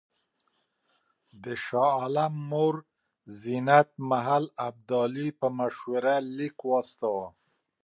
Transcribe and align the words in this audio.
د 1.43 1.45
شاه 1.65 1.93
عالم 1.99 2.33
مور 2.51 2.75
زینت 3.41 3.89
محل 4.09 4.45
ابدالي 4.67 5.27
په 5.39 5.47
مشوره 5.59 6.15
لیک 6.37 6.57
واستاوه. 6.69 7.27